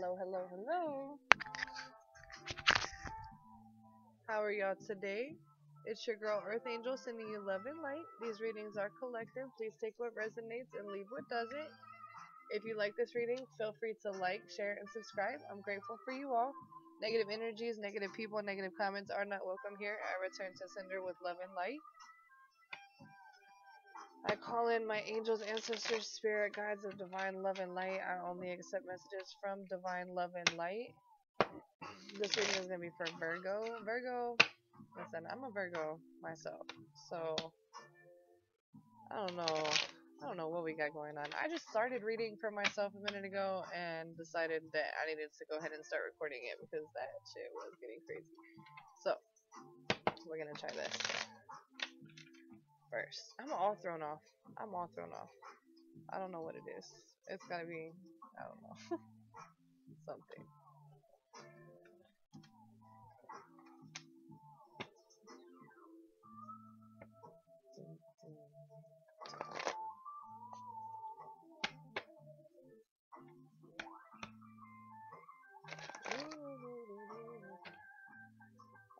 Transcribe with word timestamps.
Hello, 0.00 0.16
hello, 0.16 0.48
hello. 0.48 1.20
How 4.24 4.40
are 4.40 4.50
y'all 4.50 4.72
today? 4.88 5.36
It's 5.84 6.08
your 6.08 6.16
girl 6.16 6.40
Earth 6.40 6.64
Angel 6.64 6.96
sending 6.96 7.28
you 7.28 7.44
love 7.44 7.68
and 7.68 7.76
light. 7.84 8.08
These 8.24 8.40
readings 8.40 8.80
are 8.80 8.88
collective. 8.96 9.52
Please 9.60 9.76
take 9.76 9.92
what 10.00 10.16
resonates 10.16 10.72
and 10.72 10.88
leave 10.88 11.04
what 11.12 11.28
doesn't. 11.28 11.68
If 12.48 12.64
you 12.64 12.80
like 12.80 12.96
this 12.96 13.12
reading, 13.12 13.44
feel 13.60 13.76
free 13.76 13.92
to 14.08 14.16
like, 14.16 14.40
share, 14.48 14.80
and 14.80 14.88
subscribe. 14.88 15.44
I'm 15.52 15.60
grateful 15.60 16.00
for 16.00 16.16
you 16.16 16.32
all. 16.32 16.56
Negative 17.04 17.28
energies, 17.28 17.76
negative 17.76 18.16
people, 18.16 18.40
negative 18.40 18.72
comments 18.80 19.12
are 19.12 19.28
not 19.28 19.44
welcome 19.44 19.76
here. 19.76 20.00
I 20.00 20.16
return 20.24 20.56
to 20.56 20.64
sender 20.80 21.04
with 21.04 21.20
love 21.20 21.36
and 21.44 21.52
light. 21.52 21.84
I 24.24 24.36
call 24.36 24.68
in 24.68 24.86
my 24.86 25.02
angels, 25.06 25.40
ancestors, 25.40 26.06
spirit 26.06 26.54
guides 26.54 26.84
of 26.84 26.96
divine 26.98 27.42
love 27.42 27.58
and 27.58 27.74
light. 27.74 28.00
I 28.04 28.28
only 28.28 28.50
accept 28.50 28.84
messages 28.86 29.34
from 29.40 29.64
divine 29.64 30.14
love 30.14 30.32
and 30.36 30.56
light. 30.56 30.94
This 32.18 32.36
reading 32.36 32.54
is 32.60 32.66
going 32.66 32.80
to 32.80 32.86
be 32.86 32.90
for 32.96 33.06
Virgo. 33.18 33.64
Virgo, 33.84 34.36
listen, 34.96 35.26
I'm 35.30 35.44
a 35.44 35.50
Virgo 35.50 35.98
myself. 36.22 36.66
So, 37.08 37.34
I 39.10 39.16
don't 39.16 39.36
know. 39.36 39.70
I 40.22 40.26
don't 40.26 40.36
know 40.36 40.48
what 40.48 40.64
we 40.64 40.74
got 40.74 40.92
going 40.92 41.16
on. 41.16 41.24
I 41.40 41.48
just 41.48 41.68
started 41.70 42.02
reading 42.02 42.36
for 42.38 42.50
myself 42.50 42.92
a 42.94 43.12
minute 43.12 43.24
ago 43.24 43.64
and 43.74 44.14
decided 44.18 44.62
that 44.74 44.92
I 45.00 45.08
needed 45.08 45.30
to 45.38 45.44
go 45.48 45.56
ahead 45.56 45.72
and 45.72 45.84
start 45.84 46.02
recording 46.04 46.40
it 46.44 46.60
because 46.60 46.84
that 46.92 47.08
shit 47.32 47.48
was 47.54 47.72
getting 47.80 48.00
crazy. 48.04 48.36
So, 49.02 49.14
we're 50.28 50.36
going 50.36 50.54
to 50.54 50.60
try 50.60 50.70
this 50.76 51.29
first. 52.90 53.34
I'm 53.40 53.52
all 53.52 53.76
thrown 53.80 54.02
off. 54.02 54.20
I'm 54.58 54.74
all 54.74 54.90
thrown 54.94 55.10
off. 55.12 55.30
I 56.12 56.18
don't 56.18 56.32
know 56.32 56.42
what 56.42 56.56
it 56.56 56.66
is. 56.76 56.86
It's 57.28 57.44
gotta 57.46 57.66
be, 57.66 57.92
I 58.38 58.42
don't 58.42 58.62
know, 58.62 58.98
something. 60.06 60.44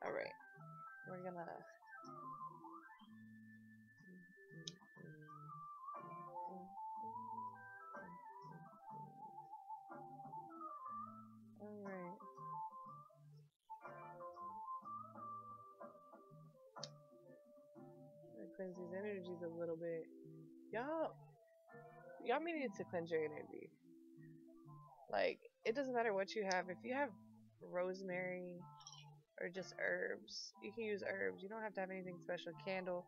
Alright, 0.03 0.33
we're 1.09 1.23
gonna 1.23 1.45
Cleanse 18.61 18.77
these 18.77 18.93
energies 18.93 19.41
a 19.41 19.49
little 19.59 19.77
bit. 19.77 20.05
Y'all, 20.71 21.17
y'all 22.23 22.45
may 22.45 22.53
need 22.53 22.75
to 22.77 22.85
cleanse 22.85 23.11
your 23.11 23.25
energy. 23.25 23.71
Like, 25.11 25.39
it 25.65 25.75
doesn't 25.75 25.95
matter 25.95 26.13
what 26.13 26.35
you 26.35 26.45
have. 26.45 26.69
If 26.69 26.77
you 26.85 26.93
have 26.93 27.09
rosemary 27.73 28.61
or 29.41 29.49
just 29.49 29.73
herbs, 29.81 30.53
you 30.63 30.73
can 30.77 30.85
use 30.85 31.03
herbs. 31.09 31.43
You 31.43 31.49
don't 31.49 31.63
have 31.63 31.73
to 31.75 31.81
have 31.81 31.91
anything 31.91 32.19
special. 32.23 32.53
Candle. 32.63 33.07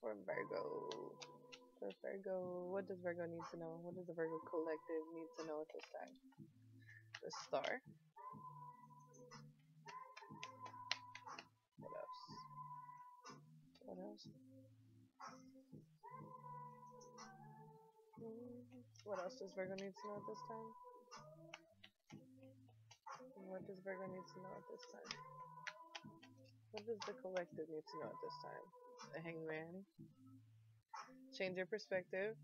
For 0.00 0.14
Virgo. 0.26 0.90
For 1.78 1.90
Virgo, 2.02 2.70
what 2.70 2.86
does 2.86 2.98
Virgo 3.02 3.26
need 3.26 3.42
to 3.52 3.58
know? 3.58 3.78
What 3.82 3.94
does 3.94 4.06
the 4.06 4.14
Virgo 4.14 4.38
collective 4.50 5.04
need 5.14 5.30
to 5.38 5.46
know 5.46 5.62
at 5.62 5.70
this 5.74 5.86
time? 5.94 6.14
The 7.22 7.30
star. 7.46 7.82
What 11.78 11.92
else? 11.94 12.20
What 13.86 13.98
else? 13.98 14.28
What 19.04 19.18
else 19.22 19.34
does 19.38 19.52
Virgo 19.54 19.74
need 19.78 19.94
to 19.94 20.04
know 20.06 20.16
at 20.18 20.26
this 20.26 20.42
time? 20.50 20.68
What 23.46 23.66
does 23.66 23.78
Virgo 23.84 24.06
need 24.06 24.26
to 24.34 24.38
know 24.42 24.52
at 24.52 24.66
this 24.70 24.84
time? 24.92 25.10
What 26.72 26.84
does 26.86 27.00
the 27.06 27.14
collective 27.22 27.66
need 27.70 27.86
to 27.86 27.96
know 27.98 28.10
at 28.10 28.20
this 28.22 28.36
time? 28.42 28.87
The 29.14 29.20
hangman. 29.20 29.84
Change 31.36 31.56
your 31.56 31.66
perspective. 31.66 32.34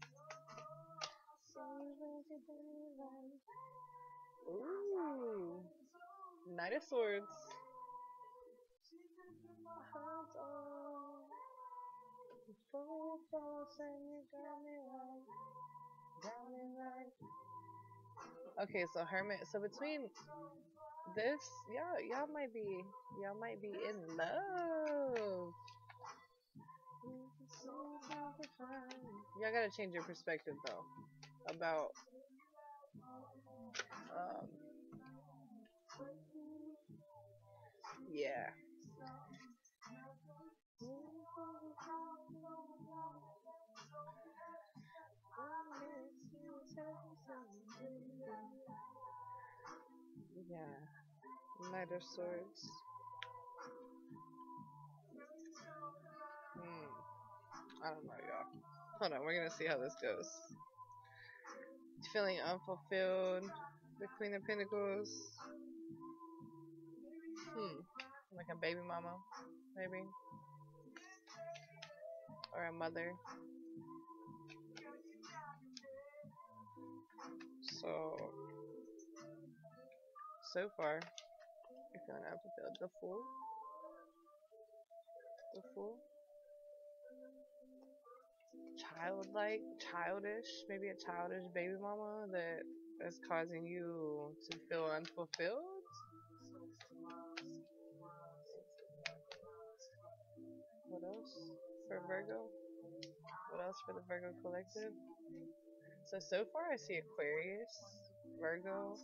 Ooh. 4.49 5.63
Knight 6.55 6.73
of 6.77 6.83
Swords. 6.83 7.27
Okay, 18.63 18.85
so 18.95 19.05
Hermit. 19.05 19.47
So 19.51 19.61
between 19.61 20.09
this, 21.17 21.41
y'all, 21.69 22.01
y'all 22.09 22.33
might 22.33 22.53
be, 22.53 22.85
y'all 23.21 23.39
might 23.39 23.61
be 23.61 23.69
in 23.69 24.17
love. 24.17 25.53
Y'all 29.41 29.53
gotta 29.53 29.71
change 29.77 29.95
your 29.95 30.03
perspective 30.03 30.55
though 30.67 30.85
about 31.55 31.89
um, 34.17 34.49
yeah. 38.13 38.51
Yeah. 50.51 50.59
Knight 51.73 51.91
of 51.93 52.03
Swords. 52.05 52.84
I 57.84 57.89
don't 57.91 58.05
know, 58.06 58.17
y'all. 58.17 58.49
Hold 58.99 59.12
on, 59.12 59.21
we're 59.27 59.37
gonna 59.37 59.50
see 59.50 59.67
how 59.67 59.77
this 59.77 59.95
goes. 60.00 60.27
Feeling 62.15 62.39
unfulfilled. 62.41 63.45
The 64.00 64.06
Queen 64.17 64.33
of 64.33 64.43
Pentacles. 64.47 65.11
Hmm. 67.53 67.84
Like 68.34 68.47
a 68.50 68.56
baby 68.56 68.81
mama, 68.81 69.17
maybe. 69.77 70.03
Or 72.56 72.65
a 72.65 72.73
mother. 72.73 73.12
So, 77.61 78.17
so 80.55 80.71
far, 80.75 81.00
you're 81.93 82.03
feeling 82.06 82.23
unfulfilled. 82.25 82.79
The 82.81 82.88
Fool. 82.99 83.20
The 85.55 85.61
Fool. 85.75 86.13
Childlike, 88.75 89.62
childish, 89.79 90.49
maybe 90.69 90.88
a 90.88 90.94
childish 90.94 91.44
baby 91.55 91.75
mama 91.81 92.26
that 92.32 92.62
is 93.06 93.21
causing 93.29 93.67
you 93.67 94.35
to 94.50 94.59
feel 94.69 94.87
unfulfilled. 94.87 95.62
What 100.88 101.03
else 101.03 101.50
for 101.88 102.00
Virgo? 102.09 102.50
What 103.50 103.65
else 103.65 103.76
for 103.87 103.94
the 103.94 104.03
Virgo 104.09 104.35
collective? 104.43 104.93
So, 106.06 106.19
so 106.19 106.44
far 106.53 106.73
I 106.73 106.76
see 106.76 106.97
Aquarius, 106.97 107.82
Virgo. 108.41 108.97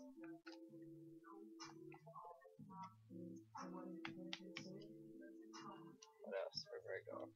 What 6.22 6.34
else 6.34 6.64
for 6.66 6.78
Virgo? 6.86 7.28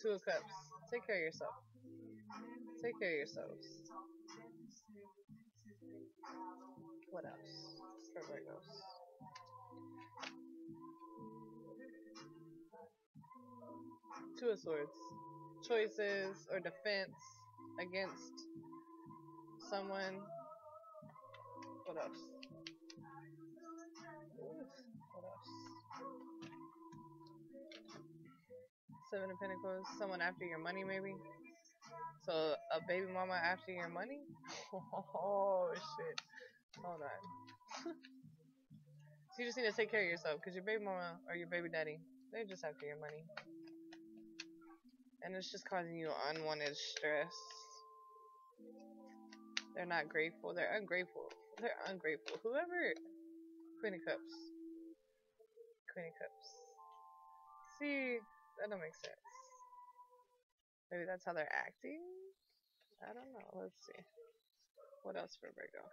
Two 0.00 0.10
of 0.10 0.24
Cups. 0.24 0.54
Take 0.92 1.04
care 1.06 1.16
of 1.16 1.22
yourself. 1.22 1.54
Take 2.80 3.00
care 3.00 3.10
of 3.10 3.16
yourselves. 3.16 3.66
What 7.10 7.24
else 7.24 7.80
for 8.12 8.20
Virgos? 8.20 8.68
Two 14.38 14.50
of 14.50 14.58
Swords. 14.60 14.96
Choices 15.66 16.46
or 16.52 16.60
defense 16.60 17.18
against 17.80 18.46
someone. 19.68 20.22
What 21.86 21.96
else? 21.96 22.18
What 24.36 25.24
else? 25.24 26.37
Seven 29.10 29.30
of 29.30 29.40
Pentacles. 29.40 29.86
Someone 29.98 30.20
after 30.20 30.44
your 30.44 30.58
money, 30.58 30.84
maybe. 30.84 31.14
So 32.26 32.54
a 32.72 32.80
baby 32.86 33.06
mama 33.12 33.34
after 33.34 33.72
your 33.72 33.88
money? 33.88 34.20
Oh 35.14 35.70
shit. 35.72 36.20
Hold 36.84 37.00
on. 37.00 37.92
so 39.32 39.36
you 39.38 39.46
just 39.46 39.56
need 39.56 39.64
to 39.64 39.72
take 39.72 39.90
care 39.90 40.02
of 40.02 40.08
yourself, 40.08 40.40
cause 40.44 40.54
your 40.54 40.64
baby 40.64 40.84
mama 40.84 41.16
or 41.28 41.36
your 41.36 41.46
baby 41.48 41.68
daddy, 41.68 41.98
they're 42.32 42.44
just 42.44 42.64
after 42.64 42.86
your 42.86 43.00
money. 43.00 43.24
And 45.24 45.34
it's 45.34 45.50
just 45.50 45.68
causing 45.68 45.96
you 45.96 46.10
unwanted 46.30 46.76
stress. 46.76 47.32
They're 49.74 49.86
not 49.86 50.08
grateful. 50.08 50.54
They're 50.54 50.76
ungrateful. 50.76 51.32
They're 51.60 51.80
ungrateful. 51.88 52.38
Whoever. 52.42 52.92
Queen 53.80 53.94
of 53.94 54.04
Cups. 54.04 54.34
Queen 55.92 56.06
of 56.06 56.14
Cups. 56.18 56.48
See, 57.78 58.18
that 58.58 58.70
don't 58.70 58.82
make 58.82 58.94
sense. 58.94 59.22
Maybe 60.90 61.04
that's 61.06 61.24
how 61.24 61.32
they're 61.32 61.52
acting? 61.52 62.00
I 63.02 63.14
don't 63.14 63.30
know. 63.32 63.46
Let's 63.54 63.78
see. 63.86 64.02
What 65.02 65.16
else 65.16 65.38
for 65.40 65.48
Virgo? 65.54 65.84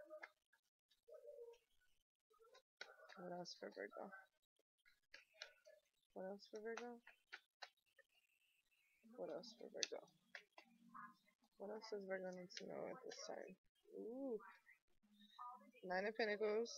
What 3.21 3.31
else 3.31 3.55
for 3.59 3.69
Virgo? 3.75 4.09
What 6.13 6.25
else 6.25 6.47
for 6.49 6.59
Virgo? 6.59 6.97
What 9.17 9.29
else 9.29 9.53
for 9.57 9.67
Virgo? 9.71 10.03
What 11.57 11.71
else 11.71 11.87
does 11.89 12.03
Virgo 12.07 12.31
need 12.35 12.49
to 12.57 12.67
know 12.67 12.83
at 12.91 12.99
this 13.05 13.15
time? 13.27 13.55
Ooh. 13.99 14.37
Nine 15.87 16.05
of 16.05 16.17
Pentacles. 16.17 16.71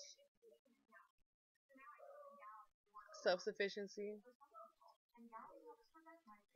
Self-sufficiency. 3.24 4.22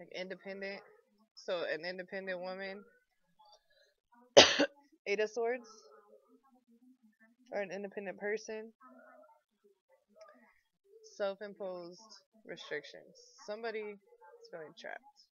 Like 0.01 0.09
independent. 0.19 0.81
So 1.35 1.61
an 1.71 1.85
independent 1.85 2.39
woman. 2.39 2.81
Eight 5.05 5.19
of 5.19 5.29
Swords. 5.29 5.67
Or 7.51 7.61
an 7.61 7.69
independent 7.69 8.17
person. 8.17 8.71
Self-imposed 11.17 12.01
restrictions. 12.47 13.13
Somebody 13.45 13.93
is 14.41 14.49
feeling 14.49 14.73
trapped. 14.75 15.29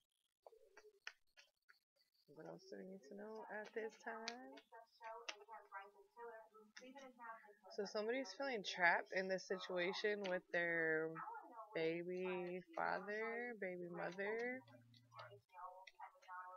What 2.36 2.46
else 2.46 2.62
do 2.70 2.78
we 2.78 2.86
need 2.92 3.02
to 3.10 3.18
know 3.18 3.46
at 3.50 3.74
this 3.74 3.94
time? 4.06 4.54
So 7.76 7.86
somebody's 7.86 8.36
feeling 8.38 8.64
trapped 8.64 9.14
in 9.16 9.28
this 9.28 9.48
situation 9.48 10.22
with 10.30 10.44
their 10.54 11.10
baby 11.76 12.62
father, 12.76 13.54
baby 13.62 13.88
mother, 13.96 14.60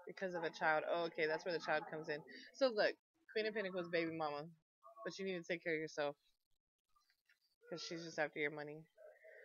because 0.06 0.34
of 0.34 0.44
a 0.44 0.50
child. 0.50 0.84
Oh, 0.92 1.04
okay, 1.04 1.26
that's 1.26 1.44
where 1.44 1.52
the 1.52 1.64
child 1.64 1.84
comes 1.90 2.08
in. 2.08 2.18
So 2.54 2.66
look, 2.68 2.94
Queen 3.32 3.46
of 3.46 3.54
Pentacles, 3.54 3.88
baby 3.88 4.12
mama, 4.16 4.44
but 5.04 5.18
you 5.18 5.24
need 5.24 5.38
to 5.38 5.42
take 5.42 5.62
care 5.64 5.74
of 5.74 5.80
yourself 5.80 6.16
because 7.62 7.84
she's 7.84 8.04
just 8.04 8.18
after 8.18 8.38
your 8.38 8.50
money. 8.50 8.82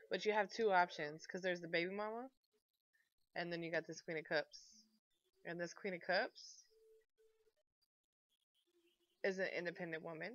But 0.09 0.25
you 0.25 0.33
have 0.33 0.49
two 0.49 0.71
options 0.71 1.23
because 1.27 1.41
there's 1.41 1.61
the 1.61 1.67
baby 1.67 1.91
mama, 1.91 2.27
and 3.35 3.51
then 3.51 3.63
you 3.63 3.71
got 3.71 3.87
this 3.87 4.01
Queen 4.01 4.17
of 4.17 4.25
Cups, 4.25 4.59
and 5.45 5.59
this 5.59 5.73
Queen 5.73 5.93
of 5.93 6.01
Cups 6.01 6.63
is 9.23 9.39
an 9.39 9.47
independent 9.57 10.03
woman, 10.03 10.31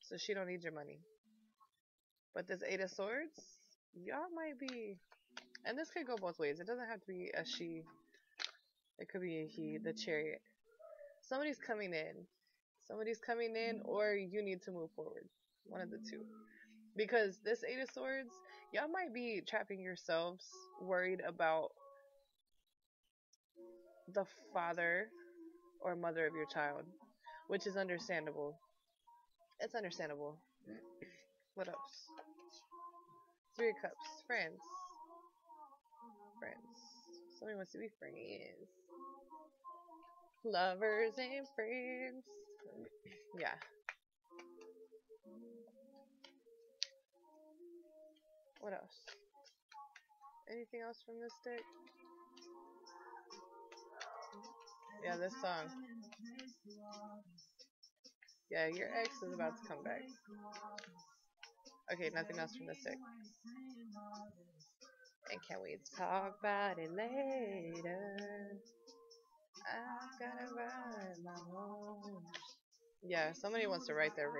so 0.00 0.16
she 0.16 0.34
don't 0.34 0.48
need 0.48 0.62
your 0.62 0.72
money. 0.72 0.98
But 2.34 2.46
this 2.46 2.62
Eight 2.68 2.80
of 2.80 2.90
Swords, 2.90 3.40
y'all 4.04 4.28
might 4.34 4.58
be, 4.58 4.96
and 5.64 5.78
this 5.78 5.90
could 5.90 6.06
go 6.06 6.16
both 6.16 6.38
ways. 6.38 6.60
It 6.60 6.66
doesn't 6.66 6.88
have 6.88 7.00
to 7.00 7.06
be 7.06 7.30
a 7.36 7.44
she. 7.44 7.82
It 8.98 9.08
could 9.08 9.20
be 9.20 9.38
a 9.38 9.46
he, 9.46 9.78
the 9.82 9.92
chariot. 9.92 10.40
Somebody's 11.22 11.58
coming 11.58 11.92
in. 11.92 12.26
Somebody's 12.86 13.18
coming 13.18 13.56
in, 13.56 13.82
or 13.84 14.14
you 14.14 14.42
need 14.42 14.62
to 14.62 14.70
move 14.70 14.90
forward. 14.94 15.28
One 15.64 15.80
of 15.80 15.90
the 15.90 15.98
two. 15.98 16.22
Because 16.96 17.38
this 17.44 17.64
Eight 17.64 17.80
of 17.80 17.90
Swords, 17.90 18.30
y'all 18.72 18.88
might 18.88 19.12
be 19.12 19.42
trapping 19.46 19.80
yourselves, 19.80 20.46
worried 20.80 21.20
about 21.26 21.70
the 24.14 24.24
father 24.52 25.08
or 25.80 25.96
mother 25.96 26.26
of 26.26 26.34
your 26.34 26.46
child, 26.46 26.84
which 27.48 27.66
is 27.66 27.76
understandable. 27.76 28.56
It's 29.60 29.74
understandable. 29.74 30.38
What 31.54 31.68
else? 31.68 32.35
Three 33.56 33.70
of 33.70 33.76
Cups. 33.80 34.22
Friends. 34.26 34.60
Friends. 36.38 36.76
Somebody 37.38 37.56
wants 37.56 37.72
to 37.72 37.78
be 37.78 37.88
friends. 37.98 38.68
Lovers 40.44 41.14
and 41.16 41.46
friends. 41.56 42.24
Yeah. 43.40 43.56
What 48.60 48.74
else? 48.74 49.00
Anything 50.50 50.82
else 50.86 50.98
from 51.06 51.20
this 51.20 51.32
deck? 51.42 51.64
Yeah, 55.02 55.16
this 55.16 55.32
song. 55.40 55.70
Yeah, 58.50 58.66
your 58.68 58.88
ex 59.00 59.22
is 59.22 59.32
about 59.32 59.56
to 59.56 59.68
come 59.68 59.82
back. 59.82 60.02
Okay, 61.92 62.10
nothing 62.14 62.38
else 62.38 62.54
from 62.56 62.66
the 62.66 62.74
deck. 62.84 62.98
And 65.30 65.40
can 65.48 65.58
we 65.62 65.78
talk 65.96 66.36
about 66.40 66.78
it 66.78 66.90
later? 66.92 68.16
I 69.66 69.78
gotta 70.18 70.46
ride 70.56 71.18
my 71.24 71.38
home. 71.52 72.22
Yeah, 73.02 73.32
somebody 73.34 73.66
wants 73.66 73.86
to 73.86 73.94
right 73.94 74.14
their 74.16 74.32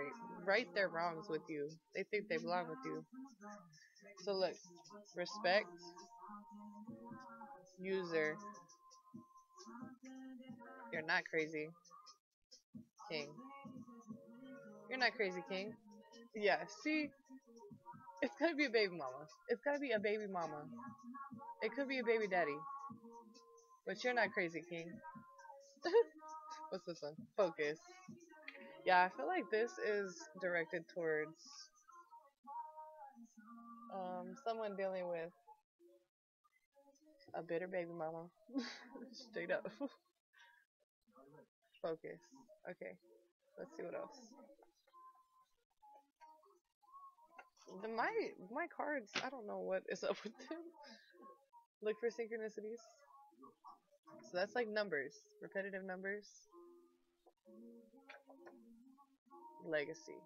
right 0.46 0.69
their 0.75 0.88
wrongs 0.88 1.26
with 1.28 1.43
you. 1.48 1.70
They 1.94 2.04
think 2.04 2.28
they 2.28 2.38
belong 2.38 2.68
with 2.68 2.78
you. 2.85 3.04
So 4.25 4.32
look, 4.35 4.54
respect, 5.16 5.68
user. 7.78 8.37
You're 10.92 11.02
not 11.02 11.25
crazy, 11.30 11.68
king. 13.11 13.28
You're 14.88 14.99
not 14.99 15.14
crazy, 15.16 15.42
king. 15.49 15.75
Yeah, 16.35 16.59
see, 16.82 17.11
it's 18.26 18.35
gotta 18.40 18.56
be 18.56 18.64
a 18.64 18.71
baby 18.71 18.90
mama. 18.90 19.23
It's 19.49 19.61
gotta 19.62 19.78
be 19.78 19.92
a 19.92 20.00
baby 20.00 20.26
mama. 20.26 20.64
It 21.62 21.71
could 21.76 21.88
be 21.88 22.00
a 22.00 22.04
baby 22.04 22.26
daddy. 22.26 22.56
But 23.87 24.02
you're 24.02 24.14
not 24.14 24.33
crazy, 24.33 24.64
king. 24.68 24.90
What's 26.71 26.87
this 26.87 27.02
one? 27.02 27.14
Focus. 27.37 27.78
Yeah, 28.85 29.04
I 29.04 29.16
feel 29.16 29.28
like 29.28 29.45
this 29.52 29.71
is 29.78 30.16
directed 30.40 30.83
towards 30.92 31.37
um, 33.95 34.35
someone 34.45 34.76
dealing 34.76 35.09
with 35.09 35.30
a 37.35 37.42
bitter 37.45 37.68
baby 37.68 37.92
mama. 37.97 38.25
Straight 39.12 39.52
up. 39.52 39.68
Focus. 41.80 42.18
Okay. 42.68 42.99
Let's 43.56 43.76
see 43.76 43.85
what 43.85 43.95
else. 43.95 44.18
The 47.83 47.88
my 47.88 48.11
my 48.52 48.66
cards, 48.75 49.12
I 49.25 49.30
don't 49.30 49.47
know 49.47 49.59
what 49.59 49.83
is 49.88 50.02
up 50.11 50.16
with 50.25 50.37
them. 50.49 50.59
Look 51.83 51.97
for 52.00 52.09
synchronicities. 52.09 52.80
So 54.30 54.37
that's 54.38 54.54
like 54.54 54.68
numbers, 54.68 55.14
repetitive 55.42 55.85
numbers. 55.85 56.26
Legacy. 59.66 60.18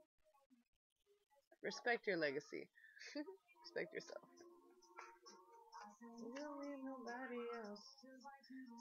Respect 1.63 2.07
your 2.07 2.17
legacy. 2.17 2.69
Respect 3.65 3.95
yourself. 3.95 4.25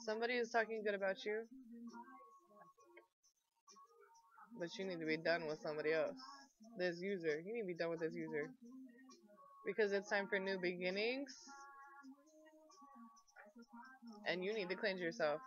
Somebody 0.04 0.34
is 0.34 0.50
talking 0.50 0.82
good 0.82 0.94
about 0.94 1.24
you. 1.24 1.42
But 4.58 4.78
you 4.78 4.84
need 4.84 5.00
to 5.00 5.06
be 5.06 5.16
done 5.16 5.46
with 5.46 5.60
somebody 5.62 5.92
else. 5.92 6.39
This 6.78 7.00
user. 7.00 7.40
You 7.44 7.52
need 7.52 7.62
to 7.62 7.66
be 7.66 7.74
done 7.74 7.90
with 7.90 8.00
this 8.00 8.14
user. 8.14 8.50
Because 9.66 9.92
it's 9.92 10.08
time 10.08 10.26
for 10.28 10.38
new 10.38 10.58
beginnings. 10.58 11.34
And 14.26 14.44
you 14.44 14.54
need 14.54 14.68
to 14.68 14.74
cleanse 14.74 15.00
yourself. 15.00 15.40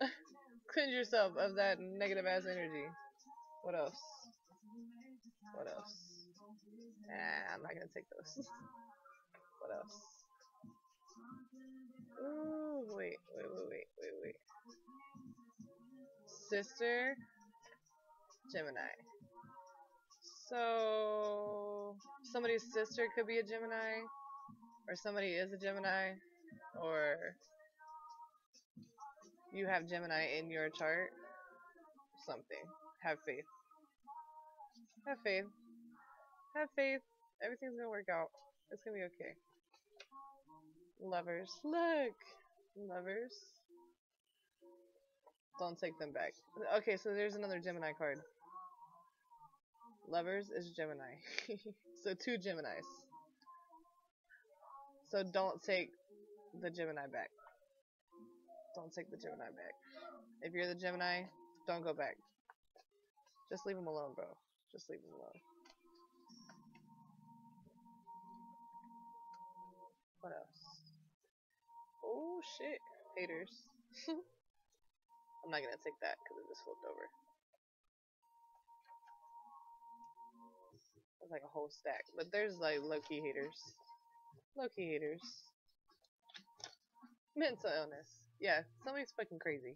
cleanse 0.72 0.92
yourself 0.92 1.32
of 1.38 1.54
that 1.56 1.78
negative 1.80 2.26
ass 2.26 2.42
energy. 2.50 2.84
What 3.62 3.74
else? 3.74 3.98
What 5.54 5.66
else? 5.66 5.94
Nah, 7.08 7.54
I'm 7.54 7.62
not 7.62 7.72
gonna 7.72 7.86
take 7.94 8.04
those. 8.10 8.46
what 9.60 9.70
else? 9.76 9.96
Ooh, 12.22 12.84
wait, 12.96 13.16
wait, 13.34 13.46
wait, 13.46 13.68
wait, 13.70 13.86
wait, 14.00 14.12
wait. 14.22 14.36
Sister, 16.26 17.16
Gemini. 18.52 18.80
So, 20.48 21.96
somebody's 22.22 22.62
sister 22.72 23.08
could 23.14 23.26
be 23.26 23.38
a 23.38 23.42
Gemini, 23.42 24.06
or 24.88 24.94
somebody 24.94 25.32
is 25.32 25.52
a 25.52 25.56
Gemini, 25.56 26.12
or 26.80 27.16
you 29.52 29.66
have 29.66 29.88
Gemini 29.88 30.38
in 30.38 30.48
your 30.48 30.68
chart. 30.70 31.10
Something. 32.24 32.62
Have 33.02 33.18
faith. 33.26 33.44
Have 35.06 35.18
faith. 35.24 35.46
Have 36.54 36.68
faith. 36.76 37.00
Everything's 37.42 37.76
gonna 37.76 37.90
work 37.90 38.08
out. 38.08 38.28
It's 38.70 38.82
gonna 38.84 38.96
be 38.96 39.02
okay. 39.02 39.34
Lovers. 41.00 41.50
Look! 41.64 42.14
Lovers. 42.76 43.32
Don't 45.58 45.78
take 45.78 45.98
them 45.98 46.12
back. 46.12 46.34
Okay, 46.76 46.96
so 46.96 47.14
there's 47.14 47.34
another 47.34 47.58
Gemini 47.58 47.92
card. 47.98 48.20
Lovers 50.08 50.50
is 50.50 50.70
Gemini. 50.70 51.18
so 52.04 52.14
two 52.14 52.38
Geminis. 52.38 52.86
So 55.10 55.22
don't 55.32 55.60
take 55.62 55.90
the 56.62 56.70
Gemini 56.70 57.06
back. 57.12 57.30
Don't 58.74 58.92
take 58.92 59.10
the 59.10 59.16
Gemini 59.16 59.50
back. 59.50 59.74
If 60.42 60.52
you're 60.52 60.68
the 60.68 60.74
Gemini, 60.74 61.22
don't 61.66 61.82
go 61.82 61.92
back. 61.92 62.16
Just 63.50 63.66
leave 63.66 63.76
him 63.76 63.86
alone, 63.86 64.12
bro. 64.14 64.26
Just 64.70 64.88
leave 64.90 65.00
him 65.00 65.14
alone. 65.14 65.40
What 70.20 70.32
else? 70.32 70.92
Oh 72.04 72.40
shit. 72.58 72.78
Haters. 73.16 73.50
I'm 74.08 75.50
not 75.50 75.62
gonna 75.62 75.78
take 75.82 75.98
that 76.02 76.14
because 76.22 76.42
it 76.42 76.48
just 76.50 76.62
flipped 76.62 76.84
over. 76.86 77.25
It's 81.26 81.32
like 81.32 81.42
a 81.42 81.50
whole 81.50 81.68
stack. 81.68 82.06
But 82.14 82.30
there's 82.30 82.56
like 82.56 82.78
low-key 82.80 83.18
haters. 83.18 83.58
Low-key 84.56 84.86
haters. 84.86 85.18
Mental 87.34 87.66
illness. 87.66 88.22
Yeah, 88.38 88.60
somebody's 88.84 89.10
fucking 89.10 89.40
crazy. 89.40 89.74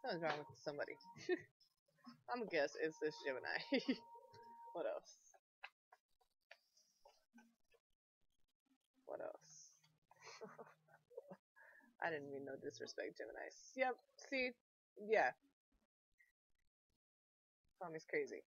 Something's 0.00 0.22
wrong 0.22 0.40
with 0.40 0.56
somebody. 0.64 0.96
I'm 2.32 2.40
gonna 2.40 2.50
guess 2.50 2.72
it's 2.80 2.96
this 3.04 3.12
Gemini. 3.20 3.60
what 4.72 4.86
else? 4.88 5.12
What 9.04 9.20
else? 9.20 9.76
I 12.02 12.08
didn't 12.08 12.32
mean 12.32 12.46
no 12.46 12.56
disrespect, 12.64 13.18
Gemini. 13.18 13.52
Yep, 13.76 13.94
see? 14.30 14.52
Yeah. 15.06 15.36
Tommy's 17.78 18.06
crazy. 18.08 18.40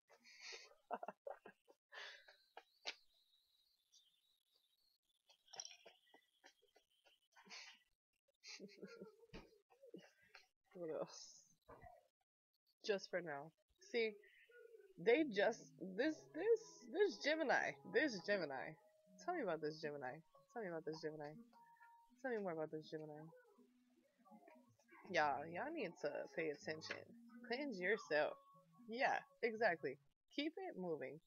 What 10.73 10.89
else? 10.99 11.45
Just 12.85 13.09
for 13.09 13.21
now. 13.21 13.51
See, 13.91 14.11
they 14.97 15.23
just 15.33 15.61
this 15.95 16.15
this 16.33 16.59
this 16.91 17.17
Gemini, 17.23 17.71
this 17.93 18.19
Gemini. 18.25 18.73
Tell 19.23 19.35
me 19.35 19.43
about 19.43 19.61
this 19.61 19.81
Gemini. 19.81 20.13
Tell 20.53 20.63
me 20.63 20.69
about 20.69 20.85
this 20.85 21.01
Gemini. 21.01 21.31
Tell 22.21 22.31
me 22.31 22.37
more 22.37 22.53
about 22.53 22.71
this 22.71 22.89
Gemini. 22.89 23.13
Y'all, 25.11 25.45
y'all 25.51 25.73
need 25.73 25.91
to 26.01 26.11
pay 26.35 26.49
attention. 26.49 26.97
Cleanse 27.47 27.79
yourself. 27.79 28.33
Yeah, 28.87 29.17
exactly. 29.41 29.97
Keep 30.35 30.53
it 30.57 30.79
moving. 30.79 31.19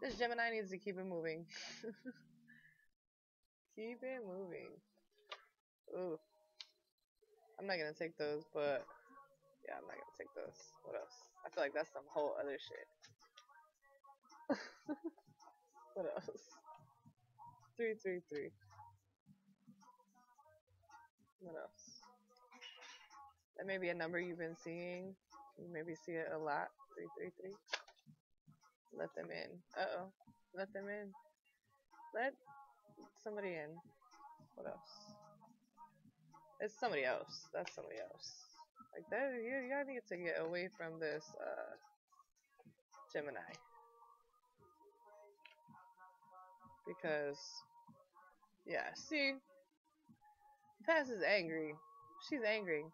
This 0.00 0.16
Gemini 0.16 0.50
needs 0.50 0.70
to 0.70 0.78
keep 0.78 0.98
it 0.98 1.06
moving. 1.06 1.46
keep 3.76 3.98
it 4.02 4.20
moving. 4.26 4.70
Ooh. 5.96 6.18
I'm 7.58 7.66
not 7.66 7.78
gonna 7.78 7.92
take 7.92 8.16
those, 8.18 8.42
but 8.52 8.84
yeah, 9.66 9.76
I'm 9.78 9.86
not 9.86 9.96
gonna 9.96 10.18
take 10.18 10.32
those. 10.34 10.58
What 10.84 10.96
else? 10.96 11.14
I 11.46 11.50
feel 11.50 11.62
like 11.62 11.74
that's 11.74 11.92
some 11.92 12.02
whole 12.12 12.34
other 12.40 12.58
shit. 12.58 12.86
what 15.94 16.06
else? 16.14 16.40
Three, 17.76 17.94
three, 18.02 18.20
three. 18.28 18.50
What 21.40 21.56
else? 21.56 22.02
That 23.56 23.66
may 23.66 23.78
be 23.78 23.88
a 23.88 23.94
number 23.94 24.18
you've 24.18 24.38
been 24.38 24.56
seeing. 24.62 25.14
You 25.58 25.66
maybe 25.72 25.94
see 25.94 26.12
it 26.12 26.28
a 26.34 26.38
lot. 26.38 26.68
Three, 26.96 27.06
three, 27.16 27.30
three. 27.40 27.54
Let 28.96 29.14
them 29.14 29.26
in. 29.30 29.50
Uh 29.78 29.86
oh. 29.98 30.06
Let 30.56 30.72
them 30.72 30.88
in. 30.88 31.10
Let 32.14 32.34
somebody 33.22 33.48
in. 33.48 33.70
What 34.54 34.66
else? 34.66 35.23
It's 36.64 36.80
somebody 36.80 37.04
else. 37.04 37.48
That's 37.52 37.74
somebody 37.74 37.96
else. 38.00 38.32
Like 38.96 39.04
that, 39.10 39.36
you, 39.36 39.68
you 39.68 39.92
need 39.92 40.00
to 40.08 40.16
get 40.16 40.40
away 40.40 40.70
from 40.78 40.98
this 40.98 41.22
uh, 41.38 41.76
Gemini. 43.12 43.52
Because, 46.88 47.36
yeah, 48.66 48.94
see, 48.94 49.34
Pass 50.86 51.10
is 51.10 51.22
angry. 51.22 51.74
She's 52.30 52.40
angry. 52.42 52.84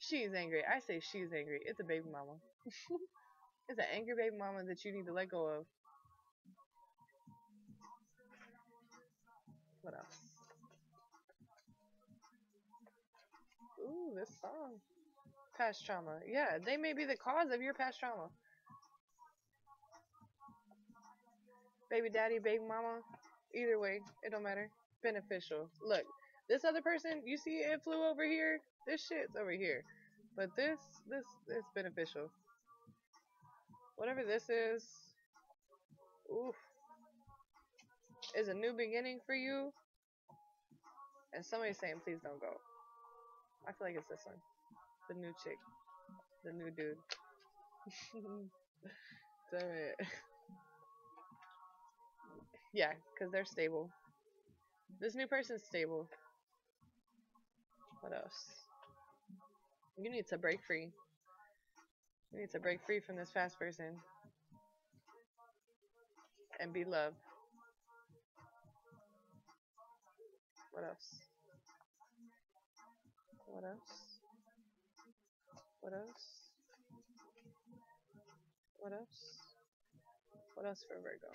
She's 0.00 0.34
angry. 0.34 0.62
I 0.66 0.80
say 0.80 0.98
she's 1.00 1.32
angry. 1.32 1.60
It's 1.64 1.78
a 1.78 1.84
baby 1.84 2.06
mama. 2.10 2.34
it's 3.68 3.78
an 3.78 3.86
angry 3.94 4.14
baby 4.16 4.36
mama 4.36 4.64
that 4.64 4.84
you 4.84 4.92
need 4.92 5.06
to 5.06 5.12
let 5.12 5.28
go 5.30 5.46
of. 5.46 5.66
What 9.82 9.94
else? 9.94 10.18
Ooh, 13.82 14.11
this 14.22 14.40
song. 14.40 14.78
Past 15.58 15.84
trauma. 15.84 16.18
Yeah, 16.26 16.58
they 16.64 16.76
may 16.76 16.92
be 16.92 17.04
the 17.04 17.16
cause 17.16 17.50
of 17.52 17.60
your 17.60 17.74
past 17.74 17.98
trauma. 17.98 18.28
Baby 21.90 22.08
daddy, 22.08 22.38
baby 22.38 22.62
mama. 22.66 23.00
Either 23.54 23.78
way, 23.78 24.00
it 24.22 24.30
don't 24.30 24.44
matter. 24.44 24.70
Beneficial. 25.02 25.68
Look, 25.84 26.04
this 26.48 26.64
other 26.64 26.80
person, 26.80 27.22
you 27.26 27.36
see 27.36 27.56
it 27.56 27.82
flew 27.82 28.04
over 28.04 28.24
here? 28.24 28.60
This 28.86 29.04
shit's 29.06 29.36
over 29.38 29.50
here. 29.50 29.82
But 30.36 30.54
this, 30.56 30.78
this, 31.10 31.24
is 31.48 31.64
beneficial. 31.74 32.30
Whatever 33.96 34.22
this 34.24 34.48
is, 34.48 34.86
oof, 36.30 36.54
is 38.38 38.48
a 38.48 38.54
new 38.54 38.72
beginning 38.72 39.18
for 39.26 39.34
you. 39.34 39.72
And 41.34 41.44
somebody's 41.44 41.78
saying, 41.78 41.96
please 42.04 42.18
don't 42.22 42.40
go. 42.40 42.56
I 43.66 43.72
feel 43.72 43.86
like 43.86 43.96
it's 43.96 44.08
this 44.08 44.24
one. 44.24 44.36
The 45.08 45.14
new 45.14 45.32
chick. 45.44 45.58
The 46.44 46.52
new 46.52 46.70
dude. 46.70 46.96
Damn 49.50 49.60
it. 49.60 50.06
yeah, 52.72 52.92
because 53.14 53.32
they're 53.32 53.44
stable. 53.44 53.90
This 55.00 55.14
new 55.14 55.26
person's 55.26 55.62
stable. 55.62 56.08
What 58.00 58.12
else? 58.12 58.46
You 59.98 60.10
need 60.10 60.26
to 60.28 60.38
break 60.38 60.60
free. 60.66 60.88
You 62.32 62.40
need 62.40 62.50
to 62.52 62.60
break 62.60 62.80
free 62.84 63.00
from 63.00 63.16
this 63.16 63.30
fast 63.30 63.58
person. 63.58 63.94
And 66.60 66.72
be 66.72 66.84
loved. 66.84 67.16
What 70.72 70.84
else? 70.84 71.31
What 73.52 73.64
else? 73.64 74.20
What 75.80 75.92
else? 75.92 76.24
What 78.80 78.92
else? 78.92 79.42
What 80.54 80.66
else 80.66 80.84
for 80.88 80.96
Virgo? 80.96 81.28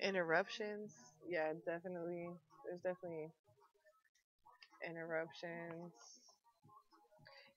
Interruptions. 0.00 0.92
Yeah, 1.26 1.54
definitely. 1.64 2.28
There's 2.66 2.82
definitely 2.82 3.30
interruptions. 4.86 5.92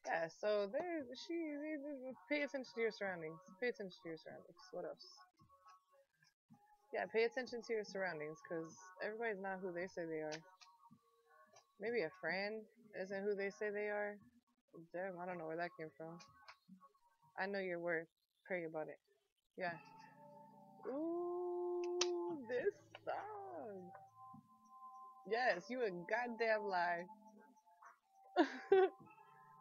Yeah, 0.05 0.27
so 0.39 0.69
there, 0.71 1.03
she, 1.27 1.33
pay 2.29 2.43
attention 2.43 2.71
to 2.73 2.81
your 2.81 2.91
surroundings. 2.91 3.39
Pay 3.59 3.67
attention 3.67 3.99
to 4.03 4.09
your 4.09 4.17
surroundings. 4.17 4.63
What 4.71 4.85
else? 4.85 5.26
Yeah, 6.93 7.05
pay 7.11 7.23
attention 7.25 7.61
to 7.63 7.73
your 7.73 7.83
surroundings 7.83 8.39
because 8.41 8.73
everybody's 9.03 9.41
not 9.41 9.59
who 9.61 9.71
they 9.71 9.87
say 9.87 10.05
they 10.05 10.21
are. 10.21 10.39
Maybe 11.79 12.01
a 12.01 12.11
friend 12.21 12.61
isn't 13.01 13.23
who 13.23 13.35
they 13.35 13.49
say 13.49 13.69
they 13.69 13.89
are. 13.89 14.15
Damn, 14.93 15.19
I 15.21 15.25
don't 15.25 15.37
know 15.37 15.47
where 15.47 15.57
that 15.57 15.71
came 15.77 15.89
from. 15.97 16.17
I 17.39 17.45
know 17.45 17.59
your 17.59 17.79
worth. 17.79 18.07
Pray 18.45 18.65
about 18.65 18.87
it. 18.87 18.99
Yeah. 19.57 19.73
Ooh, 20.87 21.99
this 22.47 22.73
song. 23.05 23.91
Yes, 25.29 25.63
you 25.69 25.81
a 25.83 25.89
goddamn 25.91 26.67
lie. 26.69 27.03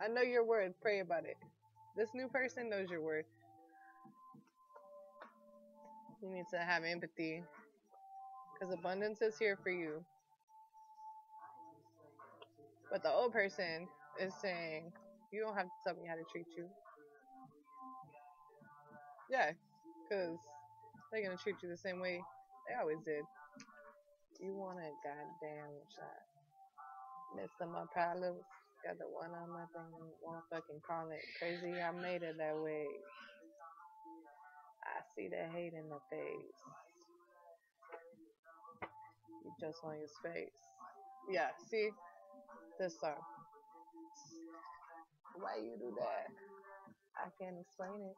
I 0.01 0.09
know 0.09 0.23
your 0.23 0.45
worth. 0.45 0.73
Pray 0.83 1.01
about 1.01 1.25
it. 1.25 1.37
This 1.97 2.09
new 2.15 2.29
person 2.29 2.71
knows 2.71 2.91
your 2.91 3.03
worth. 3.03 3.27
You 6.23 6.31
need 6.31 6.47
to 6.53 6.59
have 6.59 6.85
empathy. 6.85 7.43
Because 8.53 8.75
abundance 8.75 9.21
is 9.21 9.39
here 9.39 9.59
for 9.63 9.71
you. 9.71 10.05
But 12.91 13.03
the 13.03 13.11
old 13.11 13.33
person 13.33 13.87
is 14.21 14.33
saying, 14.41 14.93
you 15.33 15.43
don't 15.43 15.57
have 15.57 15.67
to 15.67 15.79
tell 15.85 15.95
me 15.95 16.09
how 16.09 16.15
to 16.15 16.25
treat 16.33 16.47
you. 16.57 16.65
Yeah, 19.31 19.51
because 20.03 20.39
they're 21.11 21.23
going 21.23 21.37
to 21.37 21.43
treat 21.43 21.57
you 21.63 21.69
the 21.69 21.77
same 21.77 22.01
way 22.01 22.23
they 22.69 22.75
always 22.81 22.99
did. 23.05 23.23
You 24.41 24.55
want 24.55 24.79
a 24.79 24.91
goddamn 25.03 25.73
shot. 25.95 26.23
Miss 27.37 27.51
some 27.59 27.73
my 27.73 27.85
problems. 27.93 28.45
Got 28.85 28.99
the 28.99 29.09
one 29.11 29.31
on 29.35 29.51
my 29.51 29.67
thing. 29.75 29.93
Won't 30.23 30.45
fucking 30.51 30.81
call 30.87 31.11
it 31.11 31.25
crazy. 31.39 31.81
I 31.81 31.91
made 31.91 32.23
it 32.23 32.39
that 32.39 32.57
way. 32.57 32.87
See 35.17 35.29
the 35.29 35.49
hate 35.49 35.73
in 35.73 35.89
the 35.89 35.97
face. 36.13 36.61
You 39.45 39.51
just 39.59 39.83
want 39.83 39.97
your 39.97 40.13
face. 40.21 40.53
Yeah, 41.33 41.49
see? 41.71 41.89
This 42.79 43.01
song. 43.01 43.17
Why 45.41 45.57
you 45.57 45.81
do 45.81 45.97
that? 45.97 46.29
I 47.17 47.33
can't 47.41 47.57
explain 47.59 47.97
it. 48.05 48.17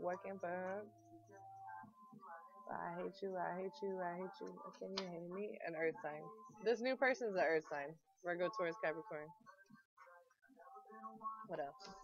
Working 0.00 0.40
her. 0.42 0.82
I 2.66 2.98
hate 2.98 3.14
you, 3.22 3.36
I 3.38 3.54
hate 3.60 3.78
you, 3.82 4.00
I 4.02 4.16
hate 4.18 4.36
you. 4.40 4.50
Can 4.80 4.90
you 4.98 5.06
hate 5.06 5.30
me? 5.30 5.58
An 5.68 5.76
earth 5.76 5.94
sign. 6.02 6.22
This 6.64 6.80
new 6.80 6.96
person's 6.96 7.36
an 7.36 7.44
earth 7.46 7.64
sign. 7.70 7.94
Virgo, 8.24 8.50
Taurus, 8.58 8.74
Capricorn. 8.82 9.28
What 11.46 11.60
else? 11.60 11.94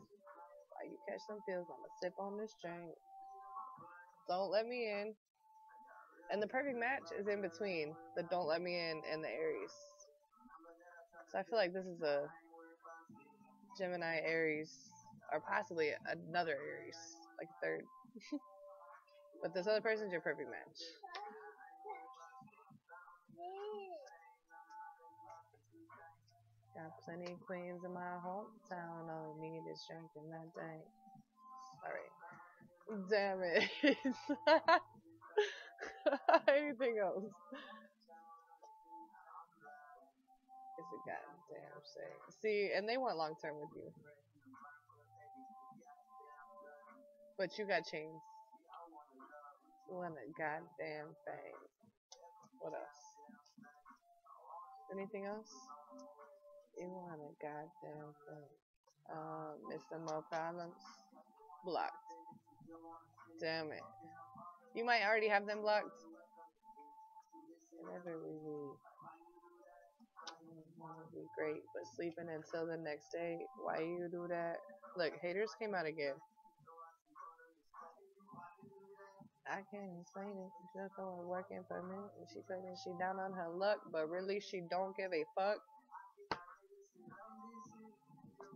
Why 0.71 0.87
you 0.87 0.99
catch 1.09 1.21
some 1.27 1.41
feels? 1.49 1.67
I'ma 1.67 1.89
sip 2.01 2.15
on 2.21 2.39
this 2.39 2.55
drink. 2.63 2.95
Don't 4.31 4.53
let 4.53 4.69
me 4.69 4.87
in. 4.87 5.13
And 6.31 6.41
the 6.41 6.47
perfect 6.47 6.79
match 6.79 7.11
is 7.19 7.27
in 7.27 7.43
between 7.43 7.97
the 8.17 8.23
don't 8.31 8.47
let 8.47 8.63
me 8.63 8.79
in 8.79 9.03
and 9.11 9.25
the 9.25 9.29
Aries. 9.29 9.75
So 11.33 11.39
I 11.39 11.43
feel 11.43 11.59
like 11.59 11.75
this 11.75 11.87
is 11.87 12.01
a 12.03 12.31
Gemini 13.77 14.21
Aries, 14.25 14.71
or 15.33 15.41
possibly 15.41 15.91
another 16.07 16.55
Aries, 16.55 16.95
like 17.41 17.49
a 17.51 17.59
third. 17.67 17.83
but 19.43 19.53
this 19.53 19.67
other 19.67 19.81
person's 19.81 20.13
your 20.13 20.21
perfect 20.21 20.49
match. 20.49 20.79
Got 26.77 27.03
plenty 27.05 27.33
of 27.33 27.41
queens 27.41 27.83
in 27.85 27.93
my 27.93 28.15
hometown. 28.25 29.11
All 29.11 29.37
we 29.43 29.51
need 29.51 29.67
is 29.67 29.83
drinking 29.91 30.31
that 30.31 30.55
thing. 30.55 30.83
Damn 32.91 33.43
it. 33.43 33.71
Anything 36.49 36.99
else? 36.99 37.23
It's 40.79 40.91
a 40.91 41.01
goddamn 41.07 41.79
shame. 41.95 42.19
See, 42.43 42.71
and 42.77 42.89
they 42.89 42.97
want 42.97 43.17
long 43.17 43.35
term 43.41 43.55
with 43.61 43.71
you. 43.77 43.93
But 47.39 47.57
you 47.59 47.67
got 47.67 47.87
chains. 47.87 48.21
Want 49.89 50.15
a 50.15 50.27
goddamn 50.37 51.15
thing. 51.27 51.55
What 52.59 52.73
else? 52.75 53.03
Anything 54.93 55.27
else? 55.27 55.53
You 56.77 56.89
want 56.89 57.21
a 57.23 57.33
goddamn 57.41 58.15
thing. 58.27 58.51
Um, 59.13 59.59
Mr. 59.71 59.99
More 60.05 60.25
Problems. 60.31 60.75
Blocked. 61.65 62.10
Damn 63.41 63.73
it. 63.73 63.83
You 64.75 64.85
might 64.85 65.03
already 65.05 65.29
have 65.29 65.47
them 65.47 65.63
blocked. 65.63 66.05
Whenever 67.73 68.17
we 68.23 68.31
leave. 68.47 68.77
Would 70.79 71.13
be 71.13 71.27
great, 71.37 71.63
but 71.75 71.87
sleeping 71.97 72.29
until 72.29 72.67
the 72.67 72.77
next 72.77 73.13
day. 73.13 73.39
Why 73.63 73.79
you 73.81 74.09
do 74.11 74.27
that? 74.29 74.57
Look, 74.97 75.13
haters 75.21 75.51
came 75.59 75.75
out 75.75 75.87
again. 75.87 76.15
I 79.47 79.61
can't 79.71 79.91
explain 80.01 80.31
it. 80.31 80.51
Just 80.75 80.95
only 80.99 81.27
working 81.27 81.63
for 81.69 81.83
me. 81.83 81.97
And 81.97 82.27
she 82.33 82.41
claiming 82.47 82.75
she 82.83 82.91
down 82.99 83.19
on 83.19 83.33
her 83.33 83.49
luck, 83.51 83.81
but 83.93 84.09
really 84.09 84.41
she 84.41 84.63
don't 84.71 84.97
give 84.97 85.13
a 85.13 85.25
fuck. 85.37 85.59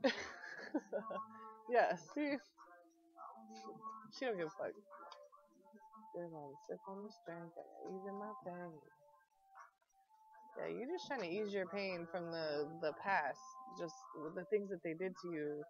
yeah, 1.70 1.96
see? 2.14 2.36
She 4.18 4.26
don't 4.26 4.38
give 4.38 4.46
a 4.46 4.50
fuck. 4.50 4.72
They're 6.14 6.28
gonna 6.28 6.54
sip 6.68 6.78
on 6.86 7.08
and 8.06 8.18
my 8.18 8.32
pain. 8.46 8.70
Yeah, 10.56 10.68
you're 10.68 10.88
just 10.88 11.08
trying 11.08 11.20
to 11.20 11.28
ease 11.28 11.52
your 11.52 11.66
pain 11.66 12.06
from 12.12 12.30
the 12.30 12.68
the 12.80 12.92
past, 13.02 13.40
just 13.78 13.94
the 14.36 14.44
things 14.44 14.70
that 14.70 14.82
they 14.84 14.94
did 14.94 15.12
to 15.22 15.28
you, 15.32 15.62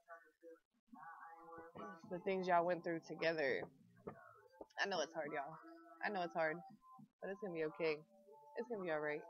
the 2.11 2.19
things 2.21 2.47
y'all 2.47 2.67
went 2.67 2.85
through 2.85 3.01
together. 3.09 3.63
I 4.79 4.87
know 4.87 5.01
it's 5.01 5.15
hard, 5.15 5.31
y'all. 5.33 5.57
I 6.05 6.11
know 6.11 6.23
it's 6.23 6.35
hard, 6.35 6.57
but 7.23 7.31
it's 7.31 7.41
gonna 7.41 7.55
be 7.55 7.65
okay. 7.65 7.97
It's 8.59 8.69
gonna 8.69 8.85
be 8.85 8.93
alright. 8.93 9.23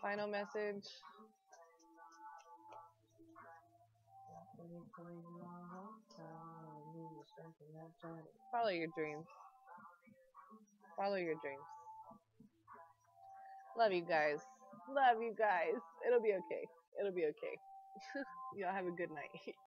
Final 0.00 0.28
message. 0.28 0.88
Follow 8.52 8.70
your 8.70 8.88
dreams. 8.96 9.26
Follow 10.96 11.16
your 11.16 11.36
dreams. 11.42 11.66
Love 13.78 13.92
you 13.92 14.02
guys. 14.08 14.38
Love 14.90 15.22
you 15.22 15.34
guys. 15.38 15.78
It'll 16.06 16.22
be 16.22 16.32
okay. 16.34 16.64
It'll 17.00 17.12
be 17.14 17.26
okay. 17.26 17.56
Y'all 18.56 18.72
have 18.74 18.86
a 18.86 18.92
good 18.92 19.10
night. 19.10 19.54